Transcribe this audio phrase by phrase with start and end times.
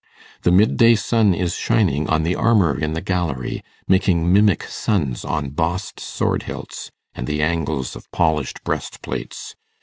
[0.41, 5.23] The mid day sun is shining on the armour in the gallery, making mimic suns
[5.23, 9.55] on bossed sword hilts and the angles of polished breast plates.